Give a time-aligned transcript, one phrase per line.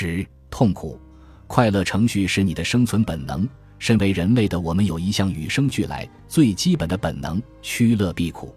[0.00, 0.98] 十、痛苦、
[1.46, 3.46] 快乐程序是你的生存本能。
[3.78, 8.54] 身为人类的我们有一项与生俱来、最基本的本能——趋乐避苦，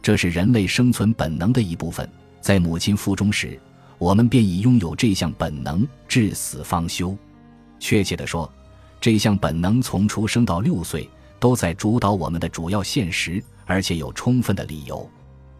[0.00, 2.08] 这是人类生存本能的一部分。
[2.40, 3.58] 在母亲腹中时，
[3.98, 7.16] 我们便已拥有这项本能，至死方休。
[7.80, 8.48] 确切地说，
[9.00, 11.08] 这项本能从出生到六岁
[11.40, 15.08] 都在主导我们的主要现实，而且有充分的理由。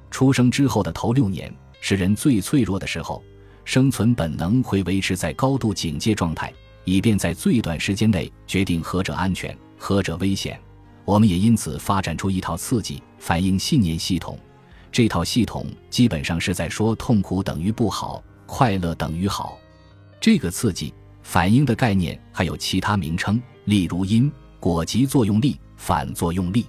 [0.08, 3.22] 出生之后的头六年是人最脆弱的时候，
[3.66, 6.50] 生存本能会维持在高度警戒状态。
[6.88, 10.56] 以便在最短时间内决定何者安全，何者危险。
[11.04, 14.38] 我们也因此发展出一套刺激反应信念系统。
[14.92, 19.58] 这套系统基本上是在说痛苦等于不好，快乐等于好。
[20.20, 20.94] 这个刺激
[21.24, 24.30] 反应的概念还有其他名称，例如因
[24.60, 26.66] 果及作用力、反作用力。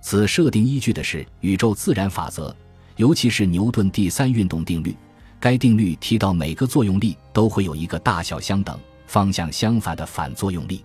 [0.00, 2.54] 此设定依据的是宇宙自然法则，
[2.94, 4.94] 尤其是牛顿第三运动定律。
[5.40, 8.78] 该定律提到每个作用力都会有一个大小相等。
[9.06, 10.84] 方向相反的反作用力，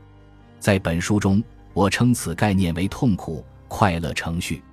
[0.57, 4.63] 在本书中，我称此概念为痛苦快乐程序。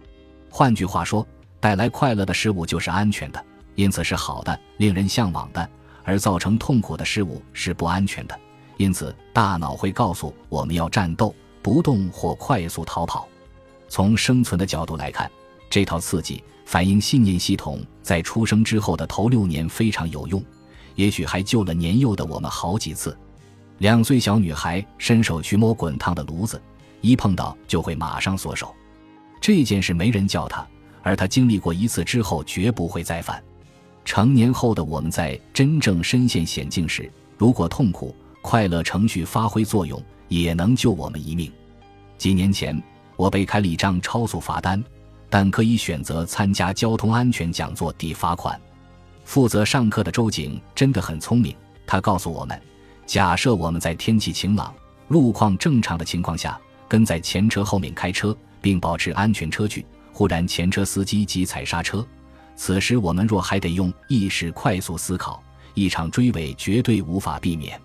[0.48, 1.26] 换句话说，
[1.58, 5.68] 带来快乐的事物就是安全的，因此是好的、令人向往的；
[6.04, 8.38] 而造成痛苦的事物是不安全的，
[8.76, 13.26] 因此大脑会告诉我们要战斗、不动或快速逃跑。
[13.88, 15.28] 从生存的角度来看，
[15.70, 20.44] 这套刺激反应信念系统在出生之后的头六年非常有用，
[20.96, 23.16] 也许还救了年幼的我们好几次。
[23.78, 26.60] 两岁小女孩伸手去摸滚烫的炉子，
[27.00, 28.74] 一碰到就会马上缩手。
[29.40, 30.66] 这件事没人教她，
[31.02, 33.42] 而她经历过一次之后绝不会再犯。
[34.04, 41.50] 成年后的我们在真正身陷险境时，如果痛苦快乐程序发挥作用，也能救我们一命。
[42.18, 42.80] 几年前，
[43.16, 44.82] 我被开了一张超速罚单，
[45.30, 48.60] 但可以选择参加交通安全讲座抵罚款。
[49.24, 51.54] 负责上课的周警真的很聪明，
[51.86, 52.60] 他告诉我们。
[53.06, 54.74] 假设我们在天气晴朗、
[55.08, 62.04] 路况正常的情况下，跟在前车后面开车，并保持安全车距，忽然前车司机急踩刹车，
[62.56, 65.42] 此时我们若还得用意识快速思考，
[65.74, 67.80] 一场追尾绝对无法避免。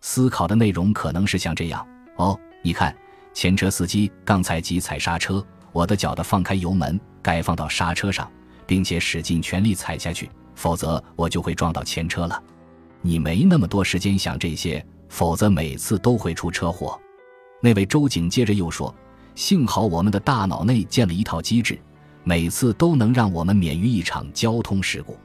[0.00, 2.96] 思考的内容可能是像这样：哦，你看，
[3.34, 5.44] 前车司机刚才急踩刹车，
[5.78, 8.28] 我的脚的放开油门，该放到刹车上，
[8.66, 12.42] 并且使尽全力踩下去，否则我就会撞到前车了。
[13.00, 16.98] 你没那么多时间想这些，否则每次都会出车祸。
[17.62, 18.92] 那位周警接着又说
[19.36, 21.78] ：“幸好我们的大脑内建了一套机制，
[22.24, 25.16] 每次都能让我们免于一场交通事故。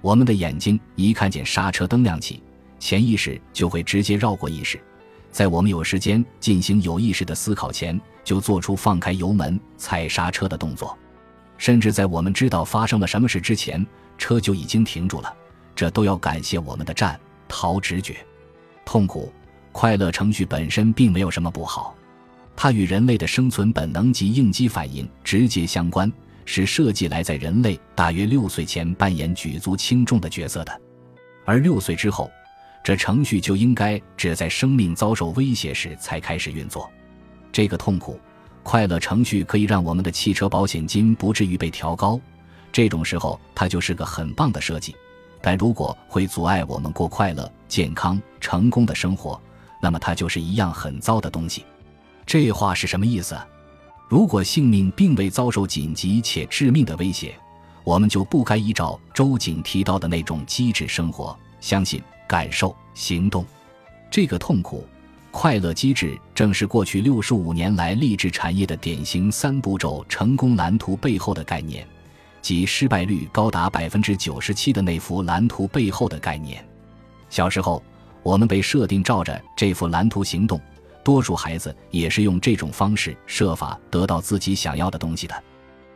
[0.00, 2.40] 我们的眼睛一看见刹车灯亮起，
[2.78, 4.80] 潜意识就会直接绕过意识，
[5.30, 10.96] 在我们有时间进行有意识的思考前，就做出放开油门、踩刹车的动作。
[11.56, 13.84] 甚至在我们知道发生了什么事之前，
[14.16, 15.34] 车就已经停住了。”
[15.74, 18.16] 这都要感谢我们的战逃直觉，
[18.84, 19.32] 痛苦
[19.70, 21.94] 快乐程序本身并没有什么不好，
[22.56, 26.12] 它与人类的生存本能及应激反应直接相关，
[26.44, 30.80] 是设计来在人类大约六岁前扮演举足轻重的角色的，
[31.44, 32.28] 而六岁之后，
[32.88, 36.90] 这程序就应该只在生命遭受威胁时才开始运作。
[37.52, 38.18] 这个痛苦
[38.62, 42.18] 快乐程序可以让我们的汽车保险金不至于被调高，
[42.72, 44.96] 这种时候它就是个很棒的设计。
[45.42, 49.38] 但如果会阻碍我们过快乐、健康、成功的生活，
[49.82, 51.66] 那么它就是一样很糟的东西。
[52.24, 53.36] 这话是什么意思？
[54.08, 57.34] 如果性命并未遭受紧急且致命的威胁，
[57.84, 63.44] 我们就不该依照周景提到的那种机制生活、相信、感受、行动。
[64.10, 64.86] 这个痛苦、
[65.32, 71.84] 快乐机制正是过去六十五年来励志产业的典型三步骤成功蓝图背后的概念。
[72.40, 76.64] 即失败率高达百分之九十七的那幅蓝图背后的概念。
[77.28, 77.82] 小时候，
[78.22, 80.58] 我们被设定照着这幅蓝图行动，
[81.04, 85.34] 多数孩子也是用这种方式设法得到自己想要的东西的。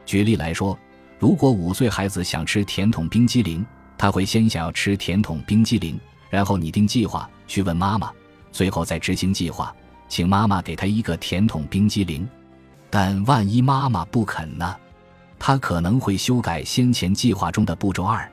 [0.04, 0.76] 举例来说，
[1.18, 3.64] 如果五岁孩子想吃甜筒冰激凌，
[3.96, 5.98] 他会先想要吃甜筒冰激凌，
[6.32, 8.10] 然后拟定计划去问妈妈，
[8.52, 9.70] 最后再执行计划，
[10.08, 12.26] 请妈妈给他一个甜筒冰激凌。
[12.88, 14.74] 但万一妈妈不肯呢？
[15.38, 18.26] 他可能会修改先前计划中的步骤二，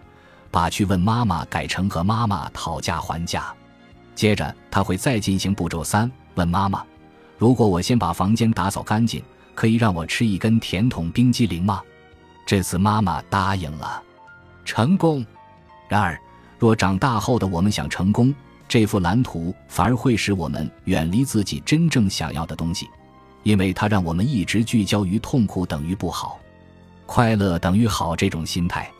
[0.49, 3.53] 把去问妈妈改成和妈妈讨价还价。
[4.15, 6.81] 接着他会再进行步骤三，问妈妈
[7.37, 9.21] ：“如果我先把房间打扫干净，
[9.53, 11.81] 可以让我吃一根甜筒冰激凌吗？”
[12.47, 14.01] 这次妈妈答应了，
[14.63, 15.25] 成功。
[15.89, 16.17] 然而，
[16.59, 18.35] 若长大后的我们想成功，
[18.67, 22.87] 这幅蓝图反而会使我们远离自己真正想要的东西，
[23.43, 26.37] 因为它让我们一直聚焦于痛苦等于不好。
[27.05, 28.91] 快乐等于好这种心态，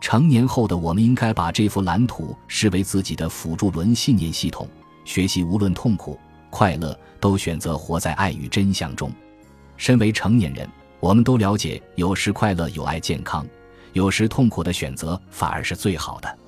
[0.00, 4.68] 成年后的我们应该把这幅蓝图视为自己的辅助轮信念系统，
[5.04, 6.16] 学习无论痛苦、
[6.50, 9.10] 快乐，都选择活在爱与真相中。
[9.78, 10.68] 身为成年人，
[11.00, 13.46] 我们都了解，有时快乐、有爱、健康，
[13.94, 16.38] 有时痛苦的选择反而是最好的。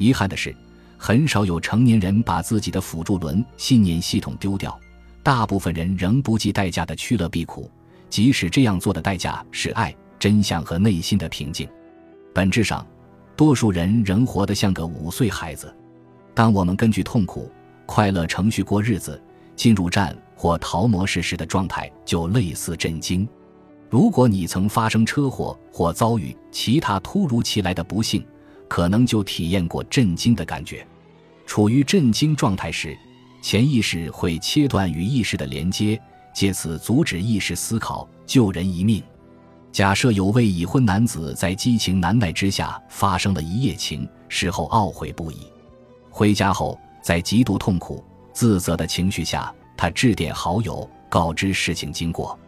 [0.00, 0.56] 遗憾的是，
[0.96, 4.80] 很少有成年人把自己的辅助轮信念系统丢掉，
[5.22, 7.70] 大部分人仍不计代价的趋乐避苦，
[8.08, 11.68] 即使这样做的代价是爱、真相和内心的平静。
[12.34, 12.84] 本质上，
[13.36, 15.70] 多数人仍活得像个五岁孩子。
[16.32, 17.52] 当我们根据痛苦、
[17.84, 19.22] 快乐程序过日子，
[19.54, 23.28] 进入战或逃模式时的状态就类似震惊。
[23.90, 28.24] 如果你曾发生车祸或遭遇其他突如其来的不幸，
[28.70, 30.86] 可能就体验过震惊的感觉。
[31.44, 32.96] 处于震惊状态时，
[33.42, 36.00] 潜意识会切断与意识的连接，
[36.32, 39.02] 借此阻止意识思考，救人一命。
[39.72, 45.48] 假设有位已婚男子在激情难耐之下发生了一夜情，事后懊悔不已。
[46.08, 52.38] 回家后，在极度痛苦、自责的情绪下，他致电好友告知事情经过。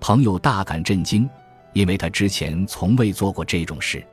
[0.00, 1.26] 朋友大感震惊，
[1.72, 4.06] 因为他之前从未做过这种事。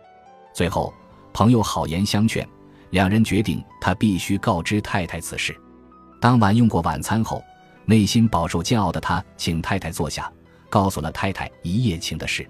[0.53, 0.93] 最后，
[1.33, 2.47] 朋友好言相劝，
[2.89, 5.55] 两人决定他必须告知太太此事。
[6.19, 7.43] 当晚用过晚餐后，
[7.85, 10.31] 内心饱受煎熬的他请太太坐下。
[10.69, 12.47] 告诉了太太一夜情的事，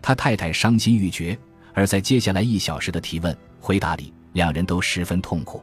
[0.00, 1.38] 他太太伤心欲绝，
[1.72, 5.62] 而在接下来一小时的提问回答里，两人都十分痛苦。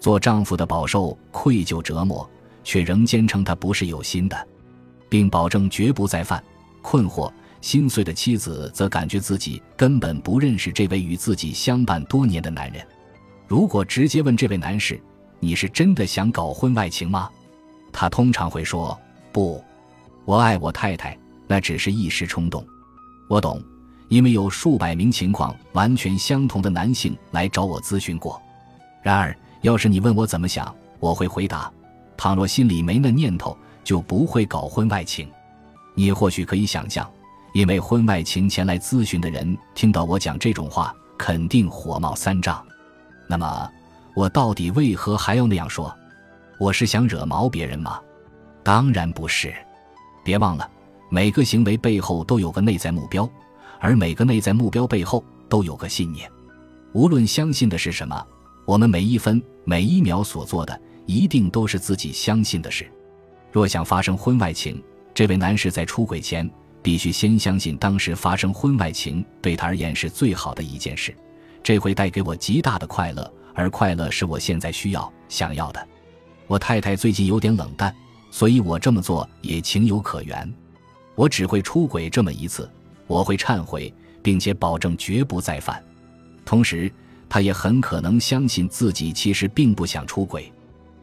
[0.00, 2.28] 做丈夫的饱受愧疚折磨，
[2.64, 4.48] 却仍坚称他不是有心的，
[5.08, 6.42] 并保证绝不再犯。
[6.82, 12.86] 困惑心碎的妻子则感觉自己根本不认识这位与自己相伴多年的男人。
[13.46, 15.00] 如果直接问这位男士
[15.40, 17.30] ：“你是真的想搞婚外情吗？”
[17.92, 18.98] 他通常会说
[19.32, 19.62] ：“不，
[20.24, 21.16] 我爱我太太。”
[21.50, 22.62] 那只是一时冲动，
[23.26, 23.58] 我懂，
[24.08, 28.38] 因为有数百名情况完全相同的男性来找我咨询过。
[29.02, 31.72] 然而，要是你问我怎么想，我会回答：
[32.18, 35.26] 倘若心里没那念头，就不会搞婚外情。
[35.94, 37.10] 你或许可以想象，
[37.58, 42.64] 因为婚外情前来咨询的人听到我讲这种话，肯定火冒三丈。
[43.26, 43.68] 那么，
[44.14, 45.92] 我到底为何还要那样说？
[46.60, 48.00] 我是想惹毛别人吗？
[48.62, 49.52] 当然不是。
[50.22, 50.70] 别忘了。
[51.10, 53.28] 每个行为背后都有个内在目标，
[53.80, 56.30] 而每个内在目标背后都有个信念。
[56.92, 58.24] 无论相信的是什么，
[58.66, 62.88] 我们每一分每一秒所做的，一定都是自己相信的事。
[63.50, 64.80] 若想发生婚外情，
[65.12, 66.48] 这位男士在出轨前
[66.82, 71.14] 必须先相信当时发生婚外情对他而言是最好的一件事，
[71.62, 75.88] 这会带给我极大的快乐，而快乐是我现在需要想要的。
[76.46, 77.94] 我太太最近有点冷淡，
[78.30, 80.54] 所以我这么做也情有可原。
[81.14, 82.70] 我只会出轨这么一次，
[83.06, 83.92] 我会忏悔，
[84.22, 85.82] 并且保证绝不再犯。
[86.44, 86.90] 同时，
[87.28, 90.50] 他也很可能相信自己其实并不想出轨。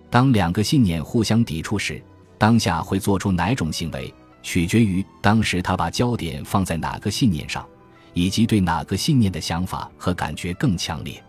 [0.09, 2.01] 当两个信念互相抵触时，
[2.37, 4.11] 当下会做出哪种行为，
[4.45, 7.67] 取决于当时他把焦点放在哪个信念上，
[8.13, 11.19] 以及对哪个信念的想法和感觉更强烈。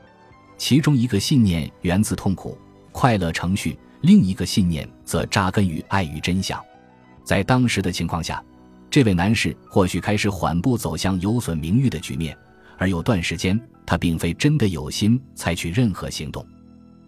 [0.58, 2.58] 其中一个信念源自痛苦、
[2.92, 6.62] 快乐程序，另一个信念则扎根于爱与真相。
[7.24, 8.44] 在当时的情况下。
[8.88, 12.34] 这位男士或许开始缓步走向有损名誉的局面，
[12.78, 16.46] 而有段时间他并非真的有心采取任何行动。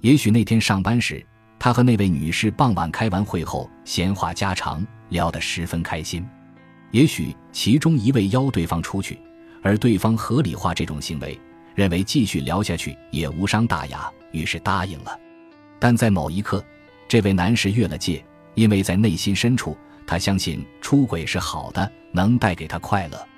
[0.01, 1.25] 也许那天上班时，
[1.59, 6.27] 他和那位女士傍晚开完会后闲话家常，聊得十分开心。
[6.91, 9.19] 也许其中一位邀对方出去，
[9.63, 11.39] 而对方合理化这种行为，
[11.75, 15.19] 认为继续聊下去也无伤大雅，于是答应了。
[15.79, 16.65] 但在某一刻，
[17.07, 18.25] 这位男士越了界，
[18.55, 19.77] 因为在内心深处。
[20.07, 23.29] 他相信出轨是好的，能带给他快乐，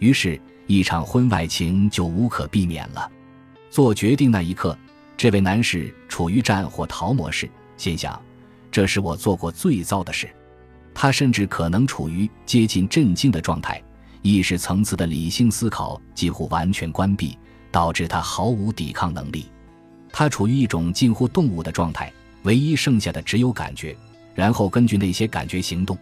[0.00, 3.10] 于是，一场婚外情就无可避免了。
[3.70, 4.76] 做决定那一刻，
[5.16, 7.48] 这位男士处于战或逃模式，
[7.80, 8.20] 心想
[8.70, 10.28] ：“这是我做过最糟的事。”
[10.92, 13.82] 他甚至可能处于接近震惊的状态，
[14.20, 17.38] 意识层次的理性思考几乎完全关闭，
[17.70, 19.46] 导致他毫无抵抗能力。
[20.12, 23.96] 他处于一种近乎动物的状态，唯一剩下的只有感觉，
[24.34, 25.96] 然后根据那些感觉行动。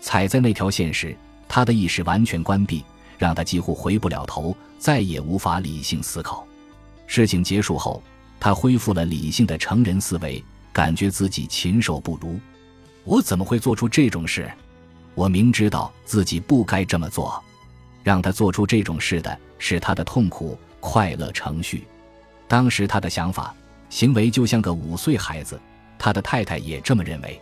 [0.00, 1.14] 踩在那条线时，
[1.46, 2.82] 他的意识完全关闭，
[3.18, 6.46] 让他几乎回不了头，再也无法理性思考。
[7.06, 8.02] 事情结束后，
[8.38, 12.38] 他恢复了理性的成人思维，感觉自己禽兽不如。
[13.04, 14.50] 我怎么会做出这种事？
[15.14, 17.42] 我明知道自己不该这么做。
[18.02, 21.86] 让他做出这种事的是他的痛苦快乐程序。
[22.48, 23.54] 当时他的想法、
[23.90, 25.60] 行为就像个五岁孩子，
[25.98, 27.40] 他的太太也这么认为。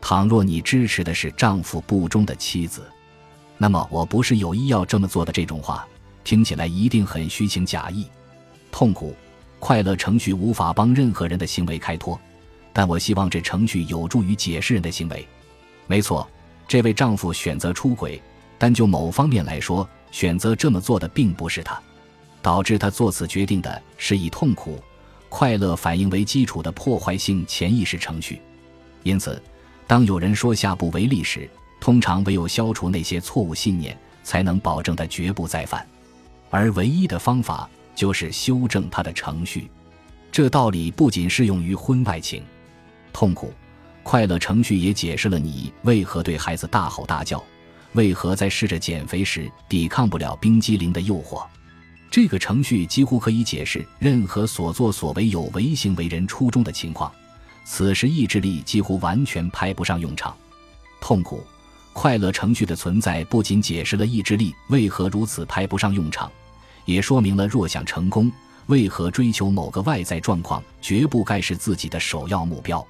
[0.00, 2.82] 倘若你支持的是丈夫不忠的妻子，
[3.58, 5.30] 那么我不是有意要这么做的。
[5.30, 5.86] 这种话
[6.24, 8.06] 听起来一定很虚情假意。
[8.72, 9.14] 痛苦、
[9.58, 12.18] 快乐程序无法帮任何人的行为开脱，
[12.72, 15.26] 但我希望这程序有助于解释人的行为。
[15.86, 16.28] 没错，
[16.68, 18.20] 这位丈夫选择出轨，
[18.58, 21.80] 但就某方面来说，选择这么做的并不是他，
[22.40, 24.78] 导致他做此决定的是以痛苦、
[25.28, 28.40] 快乐反应为基础的破坏性潜意识程序。
[29.02, 29.42] 因此，
[29.86, 31.48] 当有人说下不为例时，
[31.80, 35.84] 通常唯有消除那些错误信念，才能保证他绝不再犯。
[36.50, 39.70] 而唯一的方法就是修正他的程序。
[40.30, 42.42] 这道理不仅适用于婚外情，
[43.12, 43.52] 痛苦、
[44.02, 47.42] 快乐程序也解释了你为何对孩子大吼大叫，
[47.92, 51.44] 为何在试着减肥时抵抗不了冰激凌的诱惑。
[52.10, 57.10] 这个程序几乎可以解释任何所作所为有违行为人初衷的情况。
[57.64, 60.36] 此时意志力几乎完全派不上用场。
[61.00, 61.44] 痛苦、
[61.92, 66.30] 快乐程序的存在不仅解释了意志力为何如此派不上用场。
[66.84, 68.32] 也说明了，若想成功，
[68.66, 72.84] 为何追求某个外在状况绝不该是自己的首要目标。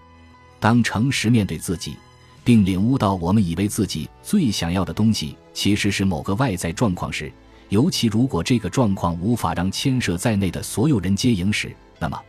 [0.61, 1.97] 当诚实面对自己，
[2.45, 7.33] 并领悟到我们以为自己最想要的东西其实是某个外在状况时，
[7.71, 12.21] 尤其如果这个状况无法让牵涉在内的所有人接应时，那么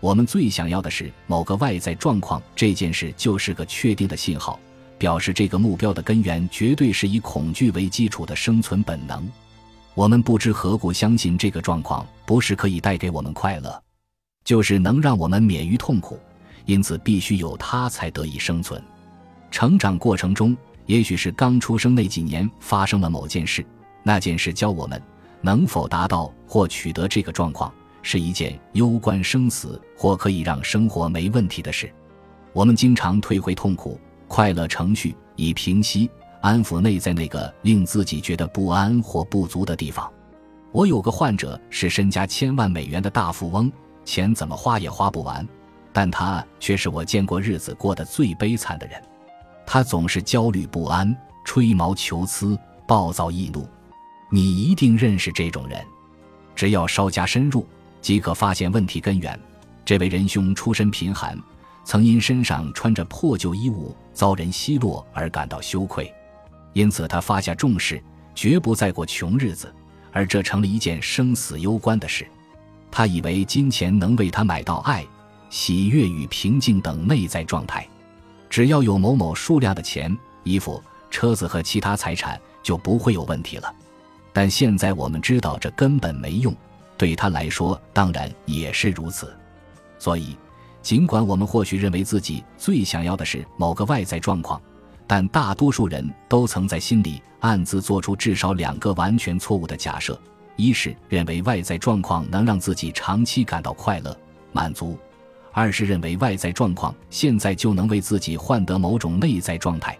[0.00, 4.60] 我们最想要的是某个外在状况这件事就是个确定的信号，
[4.96, 9.26] 表示这个目标的根源绝对是以恐惧为基础的生存本能。
[9.94, 13.82] 我们不知何故相信这个状况不是可以带给我们快乐，
[14.44, 16.18] 就是能让我们免于痛苦，
[16.68, 18.80] 因此必须有它才得以生存。
[19.50, 23.64] 成长过程中，也许是刚出生那几年发生了某件事，
[24.02, 25.02] 那件事教我们
[25.40, 27.72] 能否达到或取得这个状况
[28.02, 31.90] 是一件攸关生死或可以让生活没问题的事。
[32.52, 36.10] 我们经常退回痛苦、快乐程序以平息。
[36.40, 40.08] 安抚内在那个令自己觉得不安或不足的地方。
[40.70, 43.72] 我有个患者是身家千万美元的大富翁，
[44.04, 45.46] 钱怎么花也花不完，
[45.98, 49.02] 但他却是我见过日子过得最悲惨的人。
[49.66, 51.12] 他总是焦虑不安、
[51.44, 53.68] 吹毛求疵、暴躁易怒。
[54.30, 55.84] 你一定认识这种人，
[56.54, 57.66] 只要稍加深入，
[58.00, 59.36] 即可发现问题根源。
[59.84, 61.36] 这位仁兄出身贫寒，
[61.82, 66.14] 曾因身上穿着破旧衣物遭人奚落而感到羞愧。
[66.74, 68.00] 因此，他发下重誓，
[68.36, 69.74] 绝不再过穷日子，
[70.12, 72.24] 而这成了一件生死攸关的事。
[72.88, 75.04] 他以为金钱能为他买到爱、
[75.50, 77.86] 喜悦与平静等内在状态，
[78.48, 83.74] 只要有某某数量的钱、衣服、车子和其他财产，就不会有问题了。
[84.32, 86.54] 但现在我们知道，这根本没用。
[86.96, 89.32] 对他来说，当然也是如此。
[89.98, 90.36] 所以，
[90.82, 94.60] 尽管我们或许认为自己最想要的是某个外在状况。
[95.06, 100.20] 但大多数人都曾在心里暗自做出至少两个完全错误的假设：
[100.56, 104.14] 一是认为外在状况能让自己长期感到快乐、
[104.52, 104.98] 满足；
[105.52, 109.98] 二是认为外在状况现在就能为自己换得某种内在状态。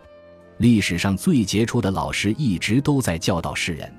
[0.58, 3.92] 历史上最杰出的老师一直都在教导世人：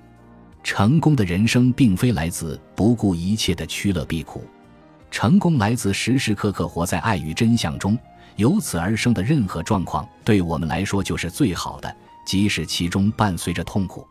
[0.63, 4.43] 成功的人生并非来自不顾一切的趋乐避苦，
[5.09, 7.97] 成功来自时时刻刻活在爱与真相中。
[8.35, 11.93] 由此而生的任何状况，对我们来说就是最好的，
[12.25, 14.07] 即使其中伴随着痛苦。